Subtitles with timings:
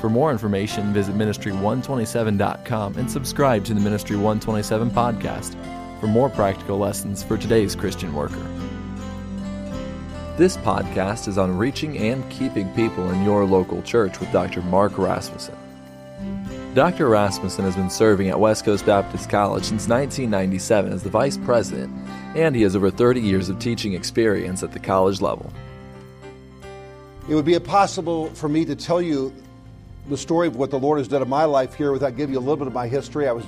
[0.00, 5.54] For more information, visit ministry127.com and subscribe to the Ministry 127 podcast
[6.00, 8.42] for more practical lessons for today's Christian worker.
[10.38, 14.62] This podcast is on reaching and keeping people in your local church with Dr.
[14.62, 15.54] Mark Rasmussen.
[16.74, 17.10] Dr.
[17.10, 21.92] Rasmussen has been serving at West Coast Baptist College since 1997 as the vice president,
[22.34, 25.52] and he has over 30 years of teaching experience at the college level.
[27.28, 29.30] It would be impossible for me to tell you
[30.08, 32.38] the story of what the Lord has done in my life here without giving you
[32.38, 33.28] a little bit of my history.
[33.28, 33.44] I was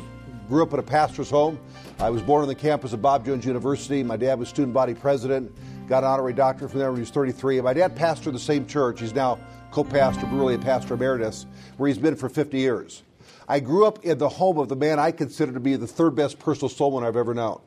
[0.49, 1.59] grew up in a pastor's home.
[1.99, 4.03] I was born on the campus of Bob Jones University.
[4.03, 5.51] My dad was student body president,
[5.89, 7.59] got an honorary doctorate from there when he was 33.
[7.59, 9.01] And my dad pastored the same church.
[9.01, 9.39] He's now
[9.71, 11.47] co-pastor, but really a pastor emeritus,
[11.79, 13.03] where he's been for 50 years.
[13.49, 16.15] I grew up in the home of the man I consider to be the third
[16.15, 17.61] best personal soul winner I've ever known.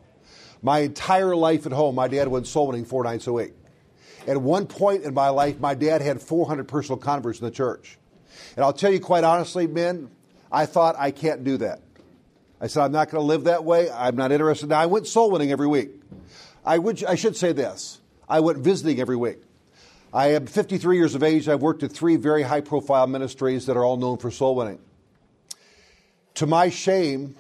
[0.62, 3.54] My entire life at home, my dad went soul winning four nights a week.
[4.28, 7.98] At one point in my life, my dad had 400 personal converts in the church.
[8.56, 10.10] And I'll tell you quite honestly, men,
[10.52, 11.82] I thought I can't do that.
[12.62, 13.90] I said, I'm not going to live that way.
[13.92, 14.70] I'm not interested.
[14.70, 15.92] Now, I went soul winning every week.
[16.66, 19.42] I, would, I should say this I went visiting every week.
[20.14, 21.50] I am 53 years of age.
[21.50, 24.80] I've worked at three very high profile ministries that are all known for soul winning.
[26.36, 27.36] To my shame,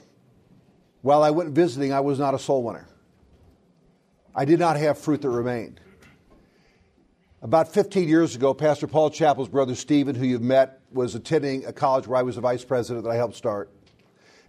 [1.02, 2.88] while I went visiting, I was not a soul winner.
[4.36, 5.80] I did not have fruit that remained.
[7.42, 11.74] About 15 years ago, Pastor Paul Chappell's brother Stephen, who you've met, was attending a
[11.74, 13.70] college where I was the vice president that I helped start.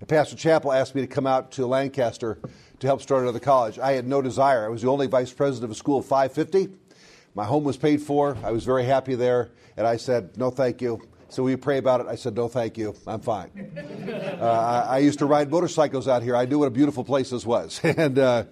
[0.00, 2.38] And Pastor Chappell asked me to come out to Lancaster
[2.78, 3.78] to help start another college.
[3.78, 4.64] I had no desire.
[4.64, 6.68] I was the only vice president of a school of 550.
[7.34, 8.36] My home was paid for.
[8.44, 9.50] I was very happy there.
[9.76, 11.06] And I said, no, thank you.
[11.28, 12.06] So we pray about it.
[12.06, 12.94] I said, no, thank you.
[13.06, 13.50] I'm fine.
[14.36, 16.36] Uh, I, I, used to ride motorcycles out here.
[16.36, 17.80] I knew what a beautiful place this was.
[17.82, 18.44] and uh,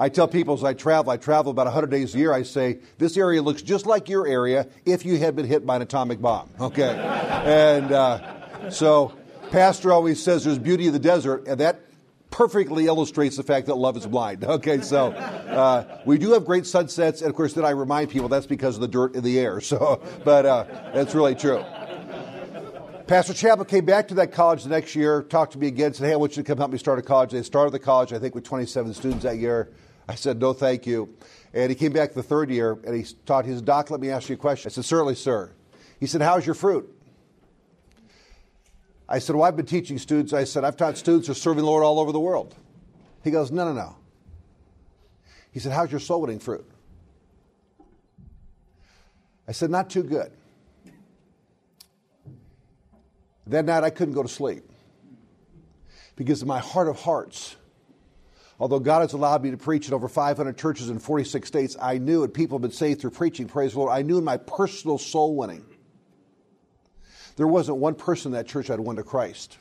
[0.00, 2.78] I tell people as I travel, I travel about 100 days a year, I say,
[2.96, 6.22] this area looks just like your area if you had been hit by an atomic
[6.22, 6.48] bomb.
[6.58, 6.96] Okay?
[7.44, 9.12] and uh, so,
[9.50, 11.82] Pastor always says there's beauty in the desert, and that
[12.30, 14.42] perfectly illustrates the fact that love is blind.
[14.50, 18.30] Okay, so uh, we do have great sunsets, and of course, then I remind people
[18.30, 19.60] that's because of the dirt in the air.
[19.70, 21.62] So, but uh, that's really true.
[23.06, 26.06] Pastor Chappell came back to that college the next year, talked to me again, said,
[26.06, 27.32] Hey, I want you to come help me start a college.
[27.32, 29.68] They started the college, I think, with 27 students that year.
[30.10, 31.14] I said, no, thank you.
[31.54, 34.28] And he came back the third year and he taught his doc, let me ask
[34.28, 34.68] you a question.
[34.68, 35.52] I said, certainly, sir.
[36.00, 36.92] He said, how's your fruit?
[39.08, 40.32] I said, well, I've been teaching students.
[40.32, 42.56] I said, I've taught students who are serving the Lord all over the world.
[43.22, 43.94] He goes, no, no, no.
[45.52, 46.68] He said, how's your soul winning fruit?
[49.46, 50.32] I said, not too good.
[53.46, 54.64] That night I couldn't go to sleep
[56.16, 57.54] because in my heart of hearts,
[58.60, 61.96] Although God has allowed me to preach in over 500 churches in 46 states, I
[61.96, 64.36] knew, and people have been saved through preaching, praise the Lord, I knew in my
[64.36, 65.64] personal soul winning,
[67.36, 69.56] there wasn't one person in that church I'd won to Christ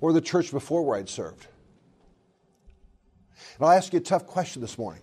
[0.00, 1.46] or the church before where I'd served.
[3.56, 5.02] And I'll ask you a tough question this morning.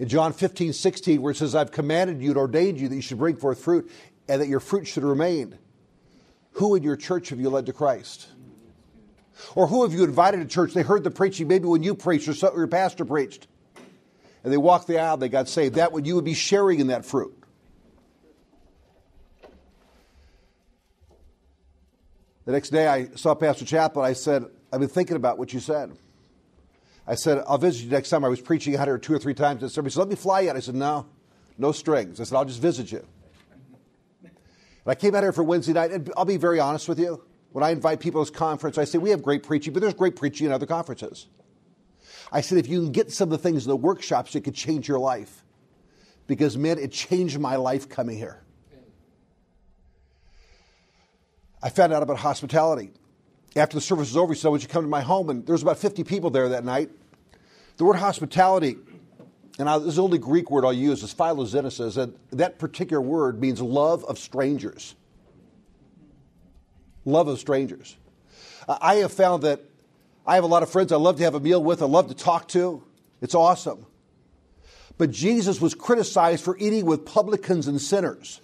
[0.00, 3.02] In John 15, 16, where it says, I've commanded you and ordained you that you
[3.02, 3.88] should bring forth fruit
[4.28, 5.56] and that your fruit should remain,
[6.52, 8.26] who in your church have you led to Christ?
[9.54, 10.74] Or who have you invited to church?
[10.74, 13.46] They heard the preaching, maybe when you preached or, your pastor preached.
[14.44, 15.76] And they walked the aisle, they got saved.
[15.76, 17.36] That would you would be sharing in that fruit.
[22.44, 24.02] The next day I saw Pastor Chappell.
[24.02, 25.92] I said, I've been thinking about what you said.
[27.06, 28.24] I said, I'll visit you next time.
[28.24, 29.60] I was preaching out here two or three times.
[29.72, 30.56] Somebody said, Let me fly yet.
[30.56, 31.06] I said, No,
[31.58, 32.20] no strings.
[32.20, 33.04] I said, I'll just visit you.
[34.22, 34.30] And
[34.86, 37.22] I came out here for Wednesday night, and I'll be very honest with you.
[37.52, 39.94] When I invite people to this conference, I say, we have great preaching, but there's
[39.94, 41.26] great preaching in other conferences.
[42.32, 44.54] I said, if you can get some of the things in the workshops, it could
[44.54, 45.44] change your life.
[46.26, 48.42] Because, man, it changed my life coming here.
[51.62, 52.90] I found out about hospitality.
[53.54, 55.28] After the service was over, he said, Would you come to my home?
[55.28, 56.90] And there was about 50 people there that night.
[57.76, 58.78] The word hospitality,
[59.58, 63.00] and I, this is the only Greek word I'll use, is philoxenesis, and that particular
[63.00, 64.94] word means love of strangers
[67.04, 67.96] love of strangers.
[68.68, 69.60] I have found that
[70.26, 72.08] I have a lot of friends I love to have a meal with, I love
[72.08, 72.82] to talk to.
[73.20, 73.86] It's awesome.
[74.98, 78.40] But Jesus was criticized for eating with publicans and sinners.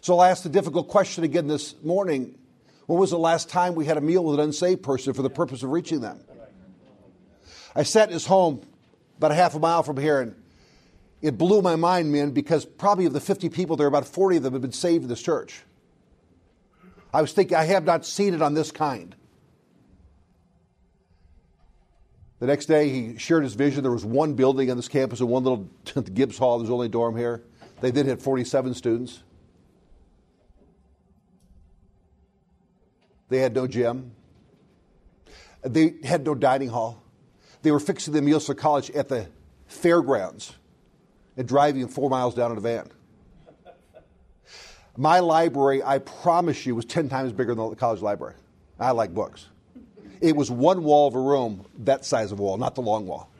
[0.00, 2.38] So I'll ask the difficult question again this morning.
[2.86, 5.30] When was the last time we had a meal with an unsaved person for the
[5.30, 6.20] purpose of reaching them?
[7.74, 8.60] I sat in his home
[9.16, 10.34] about a half a mile from here, and
[11.22, 14.42] it blew my mind, man, because probably of the 50 people there, about 40 of
[14.42, 15.62] them have been saved in this church.
[17.14, 19.14] I was thinking, I have not seen it on this kind.
[22.40, 23.84] The next day, he shared his vision.
[23.84, 25.68] There was one building on this campus and one little
[26.12, 26.58] Gibbs Hall.
[26.58, 27.44] There's only a dorm here.
[27.80, 29.22] They then had 47 students.
[33.28, 34.10] They had no gym.
[35.62, 37.00] They had no dining hall.
[37.62, 39.28] They were fixing the meals for college at the
[39.68, 40.52] fairgrounds
[41.36, 42.90] and driving four miles down in a van.
[44.96, 48.34] My library, I promise you, was 10 times bigger than the college library.
[48.78, 49.46] I like books.
[50.20, 53.30] It was one wall of a room, that size of wall, not the long wall.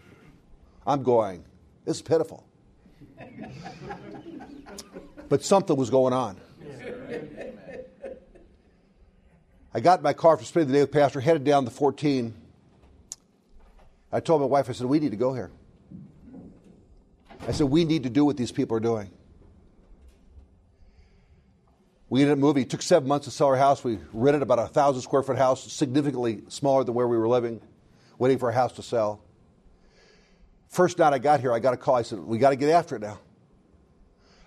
[0.87, 1.45] I'm going,
[1.85, 2.45] this is pitiful.
[5.29, 6.41] but something was going on.
[9.73, 12.35] I got my car for spending the day with Pastor, headed down the 14.
[14.12, 15.50] I told my wife, I said, we need to go here.
[17.47, 19.11] I said, we need to do what these people are doing.
[22.09, 22.62] We ended up moving.
[22.62, 23.83] It took seven months to sell our house.
[23.83, 27.61] We rented about a thousand square foot house, significantly smaller than where we were living,
[28.19, 29.23] waiting for a house to sell.
[30.69, 31.95] First night I got here, I got a call.
[31.95, 33.19] I said, We got to get after it now.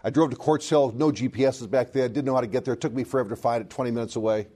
[0.03, 2.75] I drove to Quartz Hill, no GPSs back then, didn't know how to get there.
[2.75, 4.47] It took me forever to find it, 20 minutes away.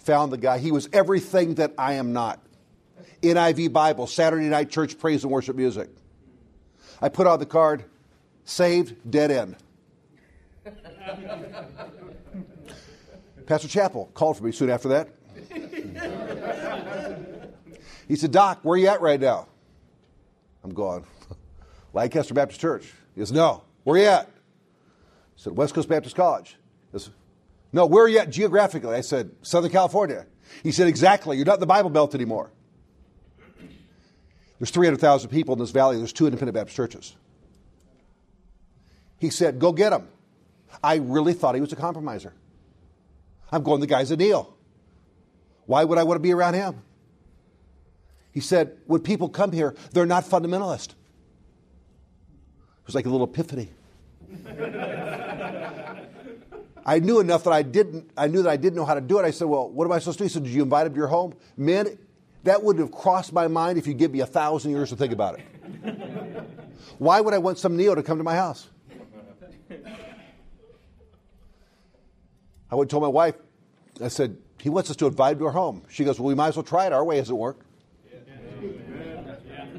[0.00, 0.58] Found the guy.
[0.58, 2.44] He was everything that I am not.
[3.22, 5.88] NIV Bible, Saturday night church praise and worship music.
[7.00, 7.84] I put on the card,
[8.44, 9.56] saved, dead end.
[13.52, 15.10] Pastor Chappell called for me soon after that.
[18.08, 19.46] he said, Doc, where are you at right now?
[20.64, 21.04] I'm going,
[21.92, 22.90] Lancaster Baptist Church.
[23.14, 24.26] He goes, No, where are you at?
[24.26, 24.30] I
[25.36, 26.56] said, West Coast Baptist College.
[26.86, 27.10] He goes,
[27.74, 28.96] No, where are you at geographically?
[28.96, 30.24] I said, Southern California.
[30.62, 31.36] He said, Exactly.
[31.36, 32.50] You're not in the Bible Belt anymore.
[34.60, 35.98] There's 300,000 people in this valley.
[35.98, 37.16] There's two independent Baptist churches.
[39.18, 40.08] He said, Go get them.
[40.82, 42.32] I really thought he was a compromiser.
[43.52, 44.54] I'm going, the guy's a Neo.
[45.66, 46.82] Why would I want to be around him?
[48.32, 50.88] He said, when people come here, they're not fundamentalist.
[50.88, 50.96] It
[52.86, 53.68] was like a little epiphany.
[56.84, 59.18] I knew enough that I didn't, I knew that I didn't know how to do
[59.20, 59.24] it.
[59.24, 60.26] I said, well, what am I supposed to do?
[60.26, 61.34] He said, did you invite him to your home?
[61.56, 61.96] Man,
[62.44, 65.12] that wouldn't have crossed my mind if you give me a thousand years to think
[65.12, 65.46] about it.
[66.98, 68.68] Why would I want some Neo to come to my house?
[72.72, 73.34] I went and told my wife,
[74.02, 75.82] I said, he wants us to invite him to our home.
[75.90, 76.94] She goes, well, we might as well try it.
[76.94, 77.66] Our way hasn't worked.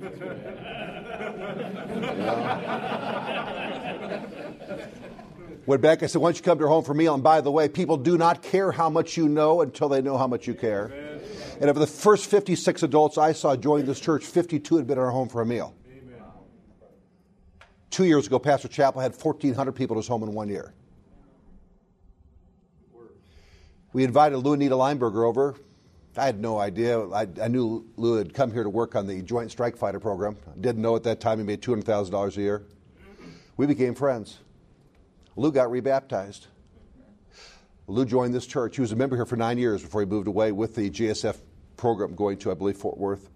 [5.66, 7.16] Went back, I said, why don't you come to our home for a meal?
[7.16, 10.18] And by the way, people do not care how much you know until they know
[10.18, 10.92] how much you care.
[10.94, 11.22] Amen.
[11.62, 15.04] And of the first 56 adults I saw join this church, 52 had been in
[15.04, 15.74] our home for a meal.
[15.88, 16.22] Amen.
[17.90, 20.74] Two years ago, Pastor Chappell had 1,400 people in his home in one year.
[23.94, 25.56] We invited Lou and Nita Lineberger over.
[26.18, 27.00] I had no idea.
[27.10, 30.36] I, I, knew Lou had come here to work on the Joint Strike Fighter program.
[30.60, 32.64] Didn't know at that time he made $200,000 a year.
[33.56, 34.40] We became friends.
[35.36, 36.48] Lou got rebaptized.
[37.88, 38.76] Lou joined this church.
[38.76, 41.38] He was a member here for nine years before he moved away with the JSF
[41.78, 43.30] program going to, I believe, Fort Worth.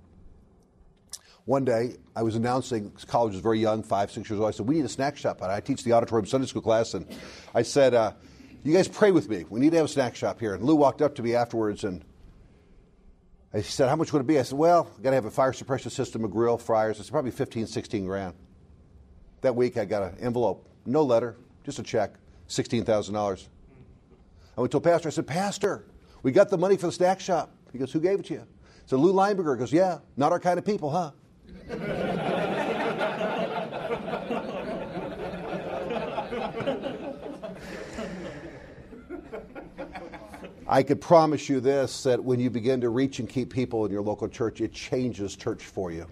[1.46, 4.50] One day, I was announcing, college was very young, five, six years old.
[4.50, 5.42] I said, We need a snack shop.
[5.42, 6.94] And I teach the auditorium Sunday school class.
[6.94, 7.08] And
[7.56, 8.14] I said, uh,
[8.68, 9.46] you guys pray with me.
[9.50, 10.54] We need to have a snack shop here.
[10.54, 12.04] And Lou walked up to me afterwards and
[13.54, 14.38] I said, How much would it be?
[14.38, 17.00] I said, Well, got to have a fire suppression system, a grill, fryers.
[17.00, 18.34] It's probably 15, 16 grand.
[19.40, 22.16] That week, I got an envelope, no letter, just a check,
[22.50, 23.48] $16,000.
[24.58, 25.08] I went to a pastor.
[25.08, 25.86] I said, Pastor,
[26.24, 27.56] we got the money for the snack shop.
[27.72, 28.48] He goes, Who gave it to you?
[28.86, 31.12] So Lou Lineberger goes, Yeah, not our kind of people, huh?
[40.68, 43.92] I could promise you this that when you begin to reach and keep people in
[43.92, 46.06] your local church, it changes church for you.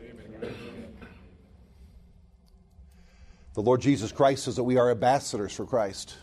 [3.53, 6.15] The Lord Jesus Christ says that we are ambassadors for Christ.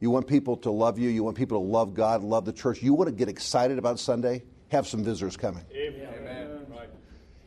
[0.00, 2.82] You want people to love you, you want people to love God, love the church.
[2.82, 4.42] You want to get excited about Sunday?
[4.68, 5.64] Have some visitors coming.
[5.72, 6.66] Amen.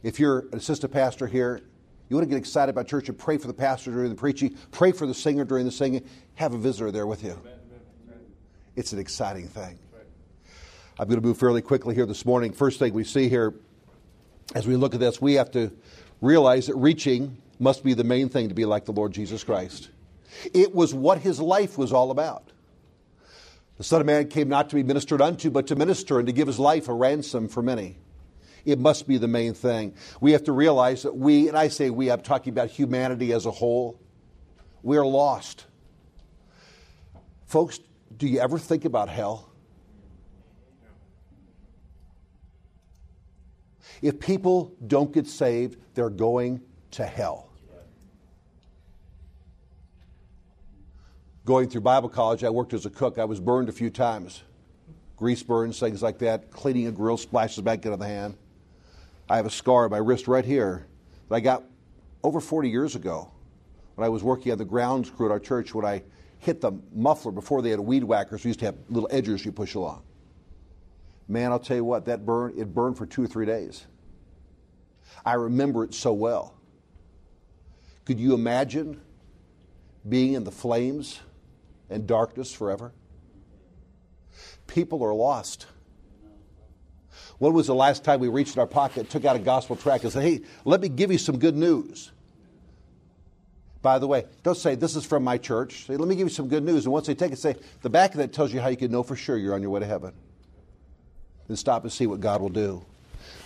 [0.01, 1.61] If you're an assistant pastor here,
[2.09, 4.57] you want to get excited about church and pray for the pastor during the preaching,
[4.71, 6.03] pray for the singer during the singing,
[6.35, 7.39] have a visitor there with you.
[8.75, 9.77] It's an exciting thing.
[10.97, 12.51] I'm going to move fairly quickly here this morning.
[12.51, 13.53] First thing we see here
[14.55, 15.71] as we look at this, we have to
[16.21, 19.89] realize that reaching must be the main thing to be like the Lord Jesus Christ.
[20.53, 22.51] It was what his life was all about.
[23.77, 26.33] The Son of Man came not to be ministered unto, but to minister and to
[26.33, 27.97] give his life a ransom for many.
[28.65, 29.93] It must be the main thing.
[30.21, 33.45] We have to realize that we, and I say we, I'm talking about humanity as
[33.45, 33.99] a whole,
[34.83, 35.65] we are lost.
[37.45, 37.79] Folks,
[38.15, 39.49] do you ever think about hell?
[44.01, 46.61] If people don't get saved, they're going
[46.91, 47.49] to hell.
[51.45, 53.17] Going through Bible college, I worked as a cook.
[53.17, 54.43] I was burned a few times
[55.19, 56.49] grease burns, things like that.
[56.49, 58.37] Cleaning a grill splashes back into the hand.
[59.29, 60.87] I have a scar on my wrist right here
[61.29, 61.63] that I got
[62.23, 63.31] over 40 years ago
[63.95, 66.03] when I was working on the grounds crew at our church when I
[66.39, 68.43] hit the muffler before they had weed whackers.
[68.43, 70.03] We used to have little edgers you push along.
[71.27, 73.85] Man, I'll tell you what, that burn, it burned for two or three days.
[75.23, 76.55] I remember it so well.
[78.05, 78.99] Could you imagine
[80.07, 81.19] being in the flames
[81.89, 82.93] and darkness forever?
[84.65, 85.67] People are lost.
[87.39, 90.03] When was the last time we reached in our pocket, took out a gospel tract,
[90.03, 92.11] and said, Hey, let me give you some good news?
[93.81, 95.85] By the way, don't say, This is from my church.
[95.85, 96.85] Say, Let me give you some good news.
[96.85, 98.91] And once they take it, say, The back of that tells you how you can
[98.91, 100.13] know for sure you're on your way to heaven.
[101.47, 102.85] Then stop and see what God will do.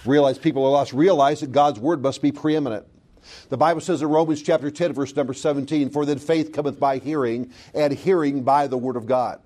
[0.05, 0.91] Realize people are lost.
[0.91, 2.87] Realize that God's word must be preeminent.
[3.49, 6.97] The Bible says in Romans chapter 10, verse number 17, For then faith cometh by
[6.97, 9.39] hearing, and hearing by the word of God.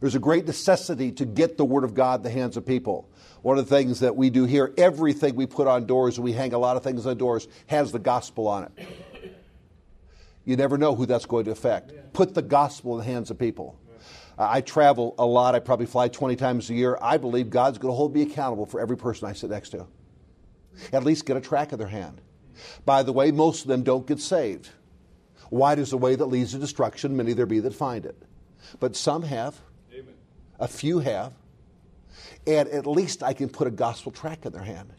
[0.00, 3.08] There's a great necessity to get the Word of God in the hands of people.
[3.44, 6.54] One of the things that we do here, everything we put on doors, we hang
[6.54, 8.88] a lot of things on doors, has the gospel on it.
[10.46, 11.92] You never know who that's going to affect.
[12.14, 13.78] Put the gospel in the hands of people.
[14.38, 15.54] Uh, I travel a lot.
[15.54, 16.96] I probably fly 20 times a year.
[17.02, 19.88] I believe God's going to hold me accountable for every person I sit next to.
[20.94, 22.22] At least get a track of their hand.
[22.86, 24.70] By the way, most of them don't get saved.
[25.50, 28.16] Wide is the way that leads to destruction, many there be that find it.
[28.80, 29.60] But some have.
[29.92, 30.14] Amen.
[30.58, 31.34] A few have.
[32.46, 34.92] And at least I can put a gospel track in their hand.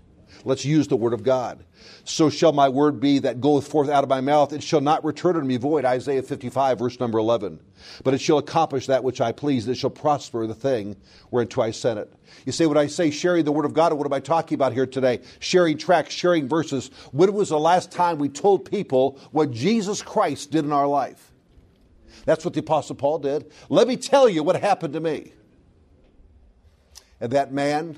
[0.44, 1.64] Let's use the word of God.
[2.04, 4.54] So shall my word be that goeth forth out of my mouth.
[4.54, 5.86] It shall not return unto me void.
[5.86, 7.60] Isaiah 55, verse number 11.
[8.04, 9.68] But it shall accomplish that which I please.
[9.68, 10.98] It shall prosper the thing
[11.32, 12.14] whereunto I sent it.
[12.46, 14.74] You say, when I say sharing the word of God, what am I talking about
[14.74, 15.22] here today?
[15.40, 16.92] Sharing tracks, sharing verses.
[17.12, 21.32] When was the last time we told people what Jesus Christ did in our life?
[22.26, 23.52] That's what the Apostle Paul did.
[23.70, 25.34] Let me tell you what happened to me.
[27.26, 27.98] And that man,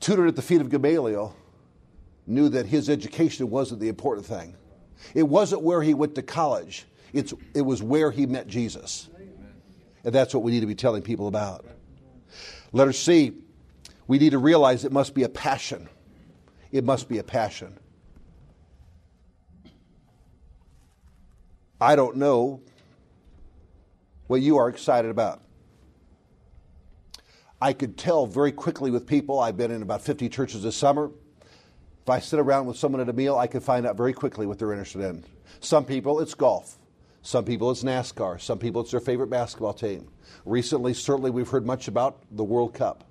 [0.00, 1.36] tutored at the feet of Gamaliel,
[2.26, 4.56] knew that his education wasn't the important thing.
[5.14, 9.10] It wasn't where he went to college, it's, it was where he met Jesus.
[10.02, 11.66] And that's what we need to be telling people about.
[12.72, 13.34] Letter C,
[14.06, 15.90] we need to realize it must be a passion.
[16.72, 17.78] It must be a passion.
[21.78, 22.62] I don't know
[24.26, 25.42] what you are excited about.
[27.60, 29.38] I could tell very quickly with people.
[29.38, 31.10] I've been in about 50 churches this summer.
[32.02, 34.46] If I sit around with someone at a meal, I can find out very quickly
[34.46, 35.24] what they're interested in.
[35.60, 36.78] Some people, it's golf.
[37.22, 38.40] Some people, it's NASCAR.
[38.40, 40.08] Some people, it's their favorite basketball team.
[40.46, 43.04] Recently, certainly, we've heard much about the World Cup.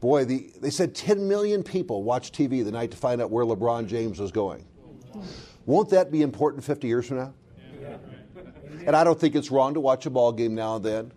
[0.00, 3.46] Boy, the, they said 10 million people watched TV the night to find out where
[3.46, 4.66] LeBron James was going.
[5.64, 7.34] Won't that be important 50 years from now?
[8.86, 11.12] And I don't think it's wrong to watch a ball game now and then.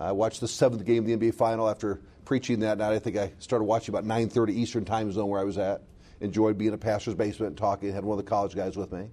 [0.00, 2.92] I watched the seventh game of the NBA final after preaching that night.
[2.92, 5.82] I think I started watching about 9:30 Eastern Time Zone where I was at.
[6.20, 7.92] Enjoyed being in a pastor's basement and talking.
[7.92, 9.10] Had one of the college guys with me.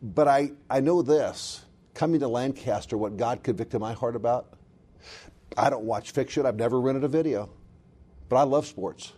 [0.00, 4.54] But I, I know this coming to Lancaster, what God convicted my heart about.
[5.56, 6.46] I don't watch fiction.
[6.46, 7.50] I've never rented a video,
[8.28, 9.12] but I love sports.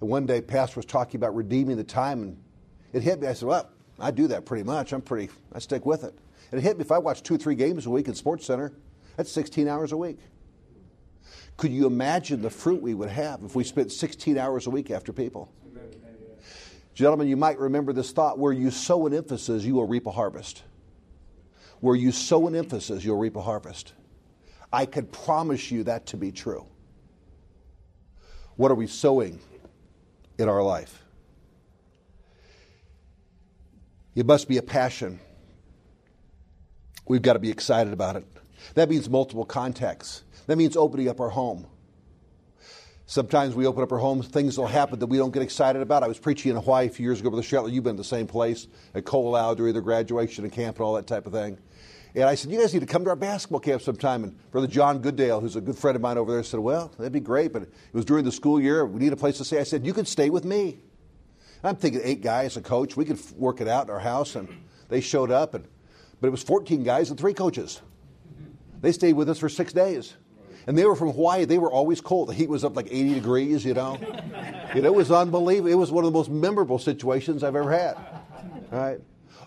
[0.00, 2.42] And one day, Pastor was talking about redeeming the time, and
[2.92, 3.26] it hit me.
[3.26, 4.92] I said, "Well, I do that pretty much.
[4.92, 5.28] I'm pretty.
[5.52, 6.14] I stick with it."
[6.52, 8.72] And it hit me if I watch two, three games a week in SportsCenter.
[9.20, 10.18] That's 16 hours a week.
[11.58, 14.90] Could you imagine the fruit we would have if we spent 16 hours a week
[14.90, 15.52] after people?
[16.94, 20.10] Gentlemen, you might remember this thought where you sow an emphasis, you will reap a
[20.10, 20.62] harvest.
[21.80, 23.92] Where you sow an emphasis, you'll reap a harvest.
[24.72, 26.64] I could promise you that to be true.
[28.56, 29.38] What are we sowing
[30.38, 31.04] in our life?
[34.14, 35.20] It must be a passion.
[37.06, 38.24] We've got to be excited about it.
[38.74, 40.22] That means multiple contexts.
[40.46, 41.66] That means opening up our home.
[43.06, 46.04] Sometimes we open up our homes, things will happen that we don't get excited about.
[46.04, 47.72] I was preaching in Hawaii a few years ago, Brother Shetler.
[47.72, 50.94] You've been to the same place at Ko'olau during their graduation and camp and all
[50.94, 51.58] that type of thing.
[52.14, 54.22] And I said, You guys need to come to our basketball camp sometime.
[54.22, 57.12] And Brother John Goodale, who's a good friend of mine over there, said, Well, that'd
[57.12, 58.86] be great, but it was during the school year.
[58.86, 59.58] We need a place to stay.
[59.58, 60.78] I said, You could stay with me.
[61.62, 62.96] I'm thinking eight guys, a coach.
[62.96, 64.36] We could work it out in our house.
[64.36, 64.48] And
[64.88, 65.66] they showed up, and,
[66.20, 67.80] but it was 14 guys and three coaches.
[68.80, 70.14] They stayed with us for six days.
[70.66, 71.44] And they were from Hawaii.
[71.44, 72.28] They were always cold.
[72.28, 73.98] The heat was up like 80 degrees, you know.
[74.74, 75.70] it was unbelievable.
[75.70, 77.96] It was one of the most memorable situations I've ever had.
[78.72, 79.00] All right.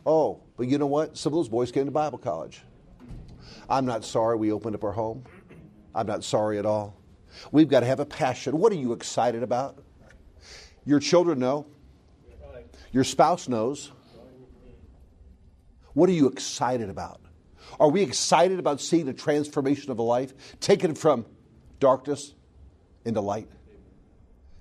[0.06, 1.18] Oh, but you know what?
[1.18, 2.62] Some of those boys came to Bible college.
[3.70, 5.24] I'm not sorry we opened up our home.
[5.96, 6.96] I'm not sorry at all.
[7.52, 8.58] We've got to have a passion.
[8.58, 9.78] What are you excited about?
[10.86, 11.66] Your children know.
[12.92, 13.92] Your spouse knows.
[15.94, 17.22] What are you excited about?
[17.80, 21.26] Are we excited about seeing the transformation of a life, taken from
[21.80, 22.34] darkness
[23.06, 23.48] into light,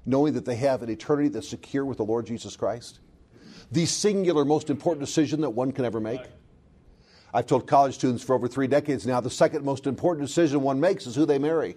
[0.07, 3.01] knowing that they have an eternity that's secure with the Lord Jesus Christ?
[3.71, 6.21] The singular, most important decision that one can ever make.
[7.35, 10.81] I've told college students for over three decades now the second most important decision one
[10.81, 11.77] makes is who they marry.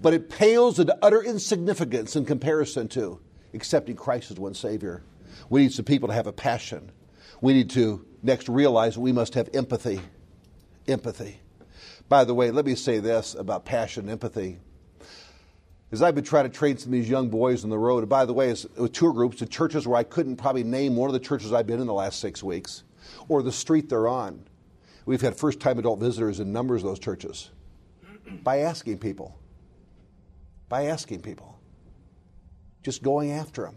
[0.00, 3.20] But it pales into utter insignificance in comparison to
[3.54, 5.04] accepting Christ as one Savior.
[5.48, 6.90] We need some people to have a passion.
[7.40, 10.00] We need to next realize we must have empathy.
[10.90, 11.40] Empathy.
[12.08, 14.58] By the way, let me say this about passion and empathy.
[15.92, 18.08] As I've been trying to train some of these young boys on the road, and
[18.08, 21.14] by the way, with tour groups to churches where I couldn't probably name one of
[21.14, 22.82] the churches I've been in the last six weeks,
[23.28, 24.44] or the street they're on.
[25.06, 27.50] We've had first time adult visitors in numbers of those churches
[28.42, 29.38] by asking people.
[30.68, 31.58] By asking people.
[32.82, 33.76] Just going after them.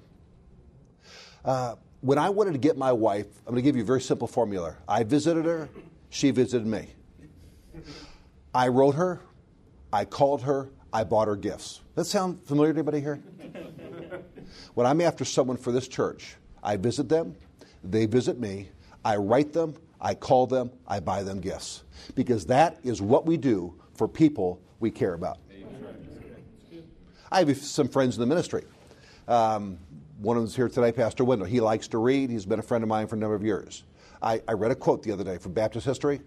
[1.46, 4.02] Uh, when I wanted to get my wife, I'm going to give you a very
[4.02, 4.76] simple formula.
[4.88, 5.70] I visited her,
[6.10, 6.90] she visited me.
[8.54, 9.22] I wrote her,
[9.92, 11.82] I called her, I bought her gifts.
[11.96, 13.22] Does that sound familiar to anybody here?
[14.74, 17.36] when I'm after someone for this church, I visit them,
[17.84, 18.70] they visit me,
[19.04, 21.84] I write them, I call them, I buy them gifts.
[22.16, 25.38] Because that is what we do for people we care about.
[27.32, 28.64] I have some friends in the ministry.
[29.28, 29.80] Um,
[30.20, 31.48] one of them's here today, Pastor Wendell.
[31.48, 32.30] He likes to read.
[32.30, 33.84] He's been a friend of mine for a number of years.
[34.22, 36.22] I, I read a quote the other day from Baptist history.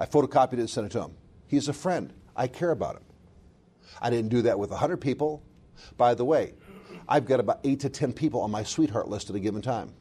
[0.00, 1.12] I photocopied it and sent it to him.
[1.46, 2.12] He's a friend.
[2.34, 3.02] I care about him.
[4.00, 5.42] I didn't do that with 100 people.
[5.96, 6.54] By the way,
[7.08, 9.92] I've got about 8 to 10 people on my sweetheart list at a given time.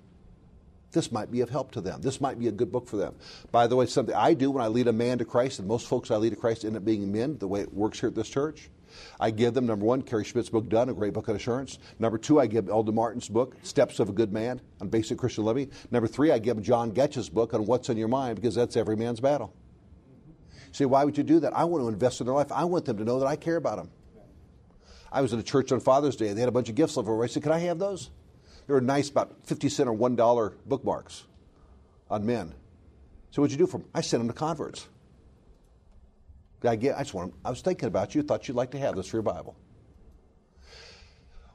[0.91, 2.01] This might be of help to them.
[2.01, 3.15] This might be a good book for them.
[3.51, 5.87] By the way, something I do when I lead a man to Christ, and most
[5.87, 8.15] folks I lead to Christ end up being men, the way it works here at
[8.15, 8.69] this church.
[9.19, 11.77] I give them, number one, Cary Schmidt's book, Done, a great book on assurance.
[11.99, 15.45] Number two, I give Elder Martin's book, Steps of a Good Man, on basic Christian
[15.45, 15.69] living.
[15.91, 18.95] Number three, I give John Goetsch's book on What's in Your Mind, because that's every
[18.95, 19.53] man's battle.
[20.71, 21.53] See, why would you do that?
[21.53, 22.51] I want to invest in their life.
[22.51, 23.89] I want them to know that I care about them.
[25.11, 26.27] I was at a church on Father's Day.
[26.27, 27.23] And they had a bunch of gifts left over.
[27.23, 28.11] I said, Can I have those?
[28.67, 31.23] They were nice, about 50 cent or $1 bookmarks
[32.09, 32.53] on men.
[33.31, 33.87] So what'd you do for them?
[33.95, 34.87] I sent them to converts.
[36.63, 38.79] I, get, I just want them, I was thinking about you, thought you'd like to
[38.79, 39.55] have this for your Bible.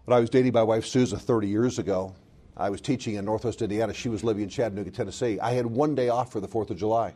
[0.06, 2.14] When I was dating my wife Susan 30 years ago,
[2.56, 3.92] I was teaching in Northwest Indiana.
[3.92, 5.40] She was living in Chattanooga, Tennessee.
[5.40, 7.14] I had one day off for the 4th of July.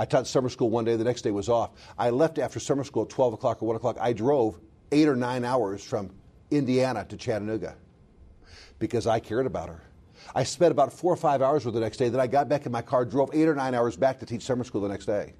[0.00, 1.72] I taught summer school one day, the next day was off.
[1.98, 3.98] I left after summer school at 12 o'clock or 1 o'clock.
[4.00, 4.58] I drove
[4.92, 6.08] eight or nine hours from
[6.50, 7.76] Indiana to Chattanooga
[8.78, 9.82] because I cared about her.
[10.34, 12.08] I spent about four or five hours with her the next day.
[12.08, 14.40] Then I got back in my car, drove eight or nine hours back to teach
[14.40, 15.34] summer school the next day.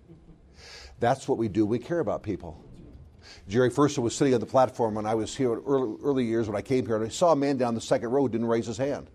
[0.99, 1.64] That's what we do.
[1.64, 2.62] We care about people.
[3.49, 6.49] Jerry Furso was sitting on the platform when I was here in early, early years
[6.49, 8.66] when I came here, and I saw a man down the second row didn't raise
[8.66, 9.09] his hand.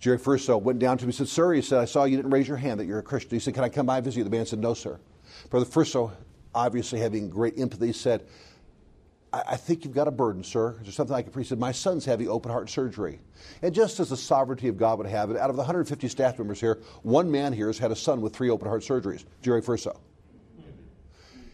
[0.00, 2.30] Jerry Furso went down to me and said, Sir, he said, I saw you didn't
[2.30, 3.36] raise your hand that you're a Christian.
[3.36, 4.24] He said, Can I come by and visit you?
[4.24, 4.98] The man said, No, sir.
[5.50, 6.10] Brother Furso,
[6.54, 8.24] obviously having great empathy, said,
[9.30, 10.76] I, I think you've got a burden, sir.
[10.80, 11.46] Is there something I can preach?
[11.46, 13.20] He said, My son's having open heart surgery.
[13.60, 16.38] And just as the sovereignty of God would have it, out of the 150 staff
[16.38, 19.60] members here, one man here has had a son with three open heart surgeries, Jerry
[19.60, 19.98] Furso.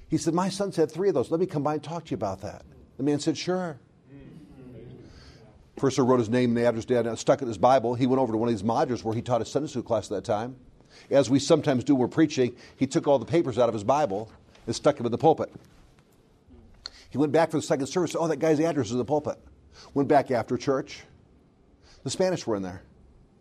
[0.09, 1.33] He said, My son's had three of those.
[1.33, 2.63] Let me come by and talk to you about that.
[2.97, 3.81] The man said, Sure.
[5.77, 7.95] Furso wrote his name and the address down, and stuck it in his Bible.
[7.95, 10.11] He went over to one of these modules where he taught a Sunday school class
[10.11, 10.57] at that time.
[11.11, 13.85] As we sometimes do when we're preaching, he took all the papers out of his
[13.85, 14.31] Bible
[14.67, 15.53] and stuck them in the pulpit.
[17.11, 18.17] He went back for the second service.
[18.19, 19.39] Oh, that guy's address is in the pulpit.
[19.95, 21.03] Went back after church.
[22.05, 22.83] The Spanish were in there.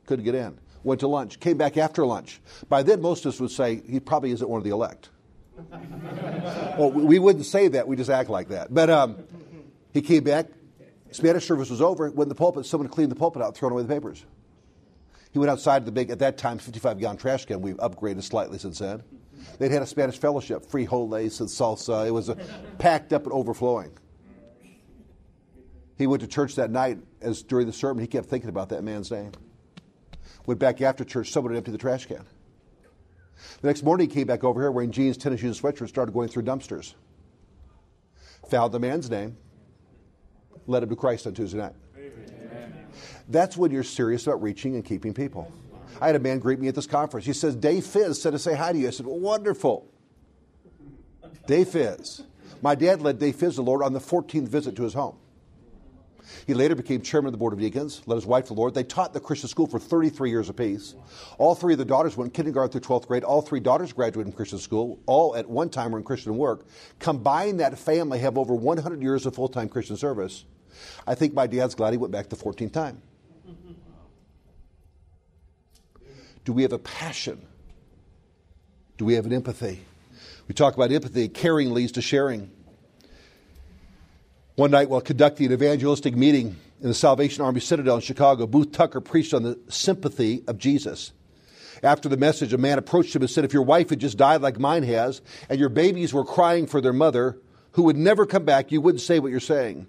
[0.05, 0.57] Couldn't get in.
[0.83, 1.39] Went to lunch.
[1.39, 2.41] Came back after lunch.
[2.69, 5.09] By then, most of us would say he probably isn't one of the elect.
[6.77, 7.87] well, we wouldn't say that.
[7.87, 8.73] We just act like that.
[8.73, 9.17] But um,
[9.93, 10.47] he came back.
[11.15, 12.09] Spanish service was over.
[12.09, 12.65] When the pulpit.
[12.65, 14.25] Someone cleaned the pulpit out, thrown away the papers.
[15.31, 17.61] He went outside the big, at that time, 55 gallon trash can.
[17.61, 19.03] We've upgraded slightly since then.
[19.59, 22.07] They'd had a Spanish fellowship, frijoles and salsa.
[22.07, 22.35] It was a,
[22.79, 23.91] packed up and overflowing.
[25.97, 28.83] He went to church that night as during the sermon, he kept thinking about that
[28.83, 29.31] man's name.
[30.45, 32.25] Went back after church, someone had emptied the trash can.
[33.61, 36.13] The next morning, he came back over here wearing jeans, tennis shoes, and sweatshirt, started
[36.13, 36.93] going through dumpsters.
[38.49, 39.37] Found the man's name,
[40.67, 41.73] led him to Christ on Tuesday night.
[41.97, 42.87] Amen.
[43.27, 45.51] That's when you're serious about reaching and keeping people.
[46.01, 47.25] I had a man greet me at this conference.
[47.25, 48.87] He says, Dave Fizz said to say hi to you.
[48.87, 49.89] I said, well, wonderful.
[51.47, 52.23] Dave Fizz.
[52.61, 55.17] My dad led Dave Fizz the Lord on the 14th visit to his home.
[56.47, 58.73] He later became chairman of the Board of Deacons, led his wife to the Lord.
[58.73, 60.95] They taught the Christian school for 33 years apiece.
[61.37, 63.23] All three of the daughters went kindergarten through 12th grade.
[63.23, 64.99] All three daughters graduated from Christian school.
[65.05, 66.65] All at one time were in Christian work.
[66.99, 70.45] Combined, that family have over 100 years of full time Christian service.
[71.07, 73.01] I think my dad's glad he went back the 14th time.
[76.43, 77.41] Do we have a passion?
[78.97, 79.83] Do we have an empathy?
[80.47, 81.27] We talk about empathy.
[81.27, 82.51] Caring leads to sharing.
[84.55, 88.71] One night, while conducting an evangelistic meeting in the Salvation Army Citadel in Chicago, Booth
[88.71, 91.11] Tucker preached on the sympathy of Jesus.
[91.83, 94.41] After the message, a man approached him and said, If your wife had just died
[94.41, 97.37] like mine has, and your babies were crying for their mother,
[97.73, 99.87] who would never come back, you wouldn't say what you're saying.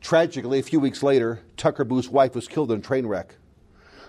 [0.00, 3.34] Tragically, a few weeks later, Tucker Booth's wife was killed in a train wreck.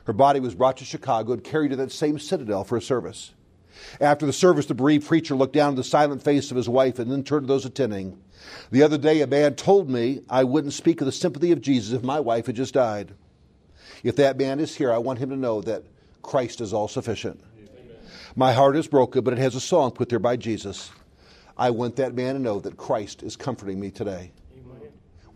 [0.05, 3.33] Her body was brought to Chicago and carried to that same citadel for a service.
[3.99, 6.99] After the service, the bereaved preacher looked down at the silent face of his wife
[6.99, 8.19] and then turned to those attending.
[8.71, 11.93] The other day, a man told me I wouldn't speak of the sympathy of Jesus
[11.93, 13.13] if my wife had just died.
[14.03, 15.83] If that man is here, I want him to know that
[16.21, 17.41] Christ is all sufficient.
[18.35, 20.91] My heart is broken, but it has a song put there by Jesus.
[21.57, 24.31] I want that man to know that Christ is comforting me today.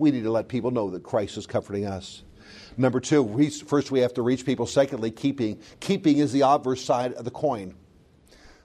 [0.01, 2.23] We need to let people know that Christ is comforting us.
[2.75, 4.65] Number two, we, first we have to reach people.
[4.65, 5.61] Secondly, keeping.
[5.79, 7.75] Keeping is the obverse side of the coin.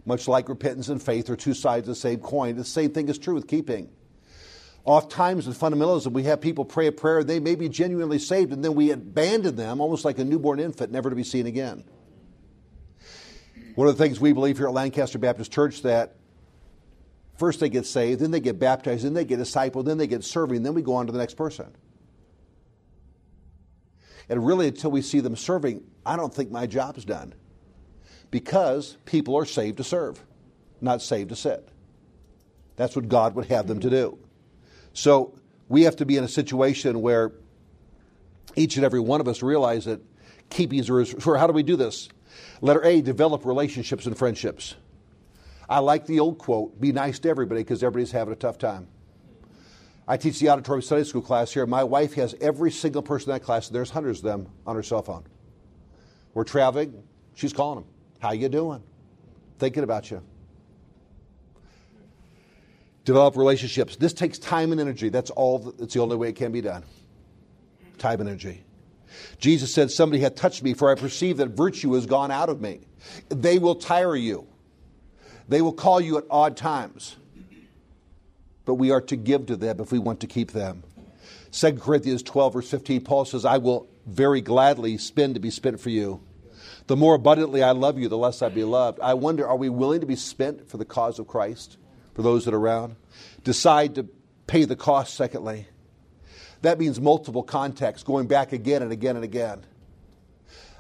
[0.07, 3.11] Much like repentance and faith are two sides of the same coin, the same thing
[3.11, 3.91] is true with keeping.
[4.87, 8.51] Oft times in fundamentalism, we have people pray a prayer, they may be genuinely saved,
[8.51, 11.85] and then we abandon them almost like a newborn infant, never to be seen again.
[13.75, 16.15] One of the things we believe here at Lancaster Baptist Church that
[17.39, 20.25] first they get saved, then they get baptized, then they get discipled, then they get
[20.25, 21.67] serving, then we go on to the next person.
[24.29, 27.35] And really, until we see them serving, I don't think my job is done.
[28.31, 30.23] Because people are saved to serve,
[30.81, 31.69] not saved to sit.
[32.75, 34.19] That's what God would have them to do.
[34.93, 37.33] So we have to be in a situation where
[38.57, 40.01] each and every one of us realize that
[40.51, 42.09] keeping is how do we do this?
[42.61, 44.75] Letter A, develop relationships and friendships.
[45.69, 48.89] I like the old quote, be nice to everybody because everybody's having a tough time.
[50.09, 51.67] I teach the auditorium Sunday school class here.
[51.67, 54.83] My wife has every single person in that class, there's hundreds of them on her
[54.83, 55.25] cell phone.
[56.35, 57.03] We're traveling,
[57.35, 57.89] she's calling them.
[58.21, 58.83] How you doing?
[59.59, 60.23] Thinking about you
[63.07, 63.97] develop relationships.
[63.97, 65.09] This takes time and energy.
[65.09, 65.59] That's all.
[65.79, 66.83] That's the only way it can be done.
[67.97, 68.65] Time and energy.
[69.39, 72.61] Jesus said, Somebody had touched me, for I perceive that virtue has gone out of
[72.61, 72.81] me.
[73.31, 74.47] They will tire you,
[75.49, 77.17] they will call you at odd times.
[78.65, 80.83] But we are to give to them if we want to keep them.
[81.53, 85.81] 2 Corinthians 12, verse 15, Paul says, I will very gladly spend to be spent
[85.81, 86.21] for you.
[86.89, 89.01] The more abundantly I love you, the less I be loved.
[89.01, 91.79] I wonder, are we willing to be spent for the cause of Christ?
[92.17, 92.97] for those that are around.
[93.45, 94.09] Decide to
[94.47, 95.69] pay the cost, secondly.
[96.63, 99.67] That means multiple contexts, going back again and again and again.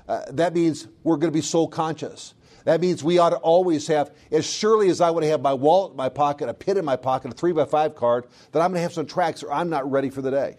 [0.08, 2.32] Uh, that means we're going to be soul conscious.
[2.66, 5.92] That means we ought to always have, as surely as I would have my wallet
[5.92, 8.72] in my pocket, a pin in my pocket, a three by five card, that I'm
[8.72, 10.56] going to have some tracks or I'm not ready for the day.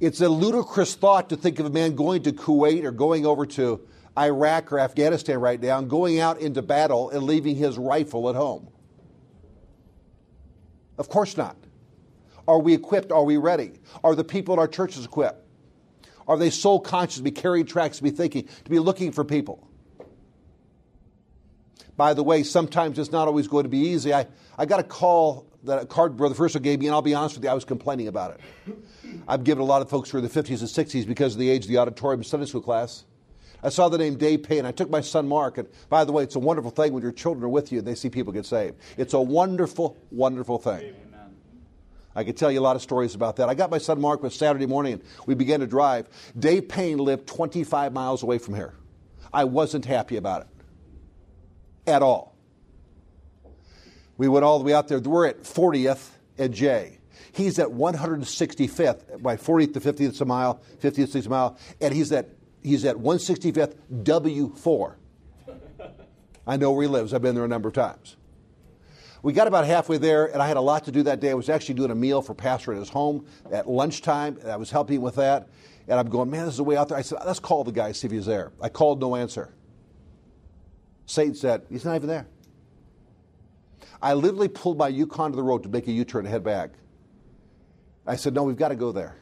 [0.00, 3.46] It's a ludicrous thought to think of a man going to Kuwait or going over
[3.46, 3.86] to
[4.18, 8.34] Iraq or Afghanistan right now and going out into battle and leaving his rifle at
[8.34, 8.66] home?
[10.98, 11.56] Of course not.
[12.48, 13.12] Are we equipped?
[13.12, 13.74] Are we ready?
[14.02, 15.46] Are the people in our churches equipped?
[16.26, 19.22] Are they soul conscious to be carrying tracks, to be thinking, to be looking for
[19.22, 19.63] people?
[21.96, 24.12] By the way, sometimes it's not always going to be easy.
[24.12, 24.26] I,
[24.58, 27.36] I got a call that a card brother Furso gave me, and I'll be honest
[27.36, 28.78] with you, I was complaining about it.
[29.28, 31.38] I've given a lot of folks who are in the 50s and 60s because of
[31.38, 33.04] the age of the auditorium Sunday school class.
[33.62, 34.66] I saw the name Dave Payne.
[34.66, 37.12] I took my son Mark, and by the way, it's a wonderful thing when your
[37.12, 38.76] children are with you and they see people get saved.
[38.98, 40.80] It's a wonderful, wonderful thing.
[40.80, 41.34] Amen.
[42.14, 43.48] I could tell you a lot of stories about that.
[43.48, 46.08] I got my son Mark was Saturday morning, and we began to drive.
[46.38, 48.74] Dave Payne lived 25 miles away from here.
[49.32, 50.53] I wasn't happy about it
[51.86, 52.36] at all.
[54.16, 55.00] We went all the way out there.
[55.00, 56.98] We're at 40th and J.
[57.32, 62.28] He's at 165th, by 40th to 50th a mile, 50th, 60th mile, and he's at
[62.62, 64.94] he's at 165th W4.
[66.46, 67.12] I know where he lives.
[67.12, 68.16] I've been there a number of times.
[69.22, 71.30] We got about halfway there, and I had a lot to do that day.
[71.30, 74.70] I was actually doing a meal for Pastor at his home at lunchtime, I was
[74.70, 75.48] helping with that.
[75.88, 76.98] And I'm going, man, this is the way out there.
[76.98, 78.52] I said, let's call the guy, see if he's there.
[78.60, 79.54] I called, no answer.
[81.06, 82.26] Satan said, he's not even there.
[84.00, 86.44] I literally pulled my Yukon to the road to make a U turn and head
[86.44, 86.70] back.
[88.06, 89.16] I said, no, we've got to go there.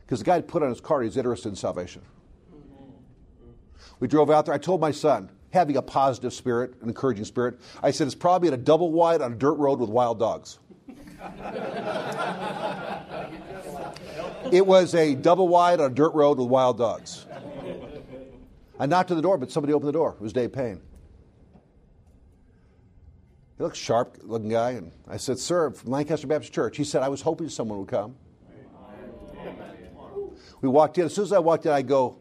[0.00, 2.02] Because the guy put on his card he's interested in salvation.
[3.98, 4.54] We drove out there.
[4.54, 7.60] I told my son, having a positive spirit, an encouraging spirit.
[7.82, 10.58] I said, it's probably in a double wide on a dirt road with wild dogs.
[14.52, 17.25] it was a double wide on a dirt road with wild dogs.
[18.78, 20.14] I knocked on the door, but somebody opened the door.
[20.18, 20.80] It was Dave Payne.
[23.56, 26.76] He looked sharp looking guy, and I said, Sir, from Lancaster Baptist Church.
[26.76, 28.16] He said, I was hoping someone would come.
[30.60, 31.04] We walked in.
[31.04, 32.18] As soon as I walked in, I go,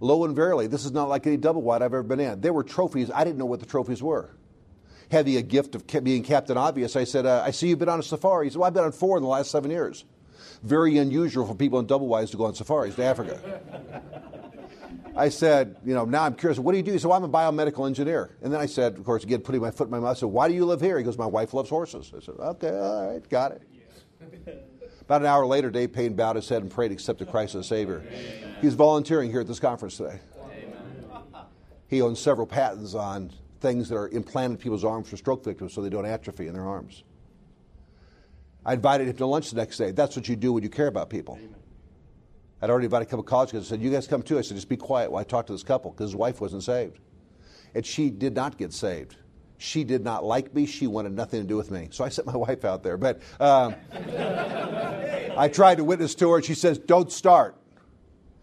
[0.00, 2.40] Lo and verily, this is not like any double wide I've ever been in.
[2.40, 3.10] There were trophies.
[3.14, 4.30] I didn't know what the trophies were.
[5.10, 8.00] Having a gift of being Captain Obvious, I said, uh, I see you've been on
[8.00, 8.46] a safari.
[8.46, 10.04] He said, Well, I've been on four in the last seven years.
[10.62, 14.42] Very unusual for people in double wides to go on safaris to Africa.
[15.16, 16.98] I said, you know, now I'm curious, what do you do?
[16.98, 18.36] So I'm a biomedical engineer.
[18.42, 20.28] And then I said, of course, again, putting my foot in my mouth, I said,
[20.28, 20.98] why do you live here?
[20.98, 22.12] He goes, my wife loves horses.
[22.14, 23.62] I said, okay, all right, got it.
[25.00, 28.04] About an hour later, Dave Payne bowed his head and prayed, accepted Christ as Savior.
[28.60, 30.18] He's volunteering here at this conference today.
[31.88, 35.72] He owns several patents on things that are implanted in people's arms for stroke victims
[35.72, 37.04] so they don't atrophy in their arms.
[38.64, 39.92] I invited him to lunch the next day.
[39.92, 41.38] That's what you do when you care about people.
[42.66, 43.68] I'd already invited a couple of college kids.
[43.68, 44.38] I said, You guys come too.
[44.38, 46.64] I said, Just be quiet while I talk to this couple because his wife wasn't
[46.64, 46.98] saved.
[47.76, 49.14] And she did not get saved.
[49.56, 50.66] She did not like me.
[50.66, 51.86] She wanted nothing to do with me.
[51.92, 52.96] So I sent my wife out there.
[52.96, 57.56] But um, I tried to witness to her, she says, Don't start.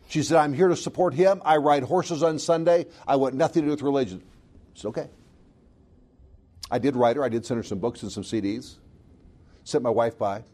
[0.08, 1.42] She said, I'm here to support him.
[1.44, 2.86] I ride horses on Sunday.
[3.06, 4.24] I want nothing to do with religion.
[4.72, 5.10] It's okay.
[6.72, 7.26] I did write her.
[7.26, 8.76] I did send her some books and some CDs.
[9.66, 10.46] Sent my wife by.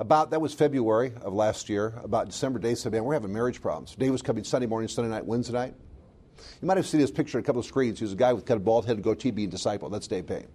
[0.00, 1.92] About that was February of last year.
[2.02, 5.10] About December, Dave said, "Man, we're having marriage problems." Dave was coming Sunday morning, Sunday
[5.10, 5.74] night, Wednesday night.
[6.62, 7.98] You might have seen his picture on a couple of screens.
[7.98, 9.92] He was a guy with kind of bald head and goatee being discipled.
[9.92, 10.48] That's Dave Payne.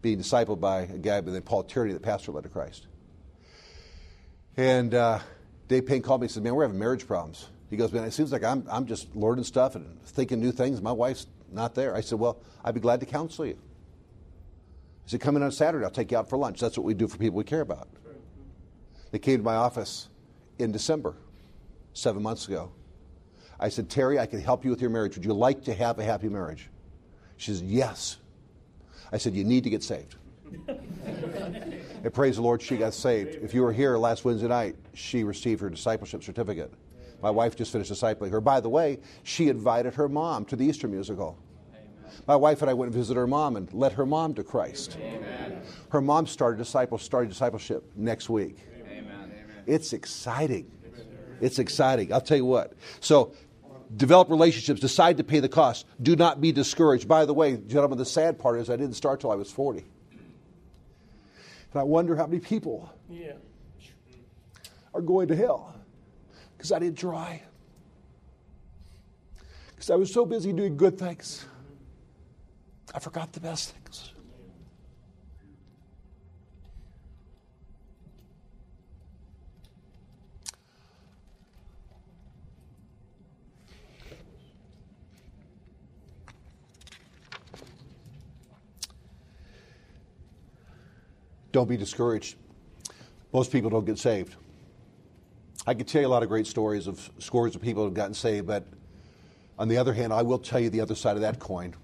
[0.00, 2.86] Being discipled by a guy by the Paul Tierney, the pastor led to Christ.
[4.56, 5.18] And uh,
[5.68, 7.46] Dave Payne called me and said, Man, we're having marriage problems.
[7.68, 10.80] He goes, Man, it seems like I'm, I'm just learning stuff and thinking new things.
[10.80, 11.94] My wife's not there.
[11.94, 13.58] I said, Well, I'd be glad to counsel you.
[15.04, 15.84] He said, Come in on Saturday.
[15.84, 16.58] I'll take you out for lunch.
[16.58, 17.88] That's what we do for people we care about.
[19.10, 20.08] They came to my office
[20.58, 21.14] in December,
[21.92, 22.72] seven months ago.
[23.60, 25.16] I said, Terry, I can help you with your marriage.
[25.16, 26.70] Would you like to have a happy marriage?
[27.36, 28.18] She says, Yes.
[29.10, 30.16] I said, You need to get saved.
[30.68, 33.36] and praise the Lord, she got saved.
[33.42, 36.72] If you were here last Wednesday night, she received her discipleship certificate.
[37.20, 38.40] My wife just finished discipling her.
[38.40, 41.36] By the way, she invited her mom to the Easter musical.
[42.26, 44.96] My wife and I went and visited her mom and led her mom to Christ.
[45.00, 45.60] Amen.
[45.90, 48.58] Her mom started disciple started discipleship next week.
[49.68, 50.70] It's exciting.
[51.40, 52.12] It's exciting.
[52.12, 52.72] I'll tell you what.
[53.00, 53.32] So
[53.94, 55.86] develop relationships, decide to pay the cost.
[56.02, 57.06] Do not be discouraged.
[57.06, 59.84] By the way, gentlemen, the sad part is I didn't start till I was 40.
[61.70, 63.32] And I wonder how many people yeah.
[64.94, 65.74] are going to hell
[66.56, 67.42] because I didn't try.
[69.74, 71.44] Because I was so busy doing good things,
[72.94, 74.12] I forgot the best things.
[91.52, 92.36] Don't be discouraged.
[93.32, 94.36] Most people don't get saved.
[95.66, 97.94] I could tell you a lot of great stories of scores of people who have
[97.94, 98.66] gotten saved, but
[99.58, 101.74] on the other hand, I will tell you the other side of that coin.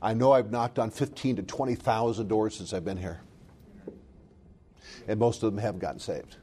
[0.00, 3.20] I know I've knocked on 15 to 20,000 doors since I've been here,
[5.06, 6.36] and most of them have gotten saved.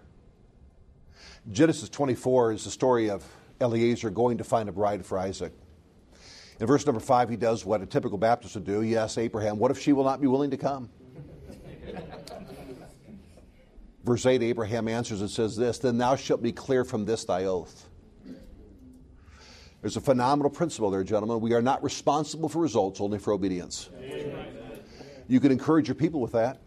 [1.52, 3.26] Genesis 24 is the story of
[3.62, 5.54] Eliezer going to find a bride for Isaac.
[6.60, 8.82] In verse number 5, he does what a typical Baptist would do.
[8.82, 10.89] He asks Abraham, What if she will not be willing to come?
[14.08, 17.43] Verse 8, Abraham answers and says this Then thou shalt be clear from this thy
[17.43, 17.89] oath.
[19.82, 21.41] There's a phenomenal principle there, gentlemen.
[21.41, 23.89] We are not responsible for results, only for obedience.
[24.00, 24.46] Amen.
[25.28, 26.62] You can encourage your people with that.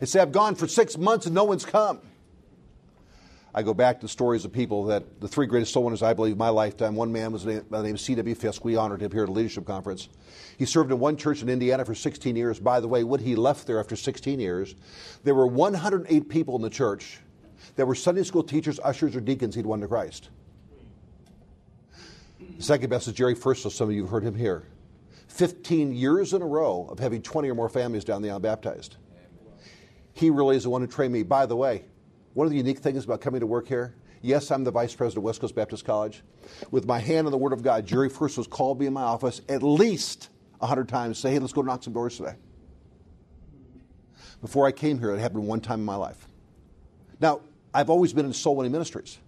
[0.00, 2.02] They say, I've gone for six months and no one's come.
[3.56, 6.12] I go back to the stories of people that the three greatest soul winners, I
[6.12, 6.96] believe, in my lifetime.
[6.96, 8.34] One man was by the name of C.W.
[8.34, 8.64] Fisk.
[8.64, 10.08] We honored him here at a leadership conference.
[10.58, 12.58] He served in one church in Indiana for 16 years.
[12.58, 14.74] By the way, when he left there after 16 years,
[15.22, 17.20] there were 108 people in the church
[17.76, 20.30] that were Sunday school teachers, ushers, or deacons he'd won to Christ.
[22.56, 24.64] The second best is Jerry Furso, some of you have heard him here.
[25.28, 28.96] 15 years in a row of having 20 or more families down the aisle baptized.
[30.12, 31.22] He really is the one who trained me.
[31.22, 31.84] By the way,
[32.34, 35.18] one of the unique things about coming to work here, yes, I'm the vice president
[35.18, 36.22] of West Coast Baptist College.
[36.70, 39.02] With my hand on the Word of God, Jerry Furso was called me in my
[39.02, 42.34] office at least 100 times say, hey, let's go knock some doors today.
[44.40, 46.28] Before I came here, it happened one time in my life.
[47.20, 47.40] Now,
[47.72, 49.18] I've always been in soul winning ministries.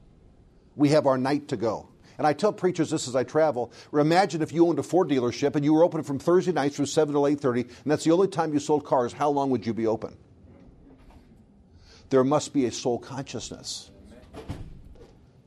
[0.75, 1.89] We have our night to go.
[2.19, 3.73] And I tell preachers this as I travel.
[3.93, 6.87] Imagine if you owned a Ford dealership and you were open from Thursday nights from
[6.87, 9.75] 7 to 8.30, and that's the only time you sold cars, how long would you
[9.75, 10.17] be open?
[12.09, 13.91] There must be a soul consciousness.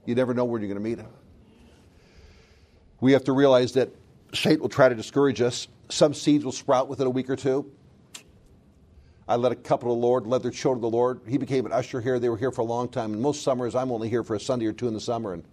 [0.06, 1.12] You never know where you're going to meet him.
[3.00, 3.90] We have to realize that
[4.34, 5.68] Satan will try to discourage us.
[5.90, 7.72] Some seeds will sprout within a week or two.
[9.28, 11.22] I led a couple of the Lord, led their children to the Lord.
[11.28, 12.20] He became an usher here.
[12.20, 13.14] They were here for a long time.
[13.14, 15.34] And most summers, I'm only here for a Sunday or two in the summer.
[15.34, 15.44] And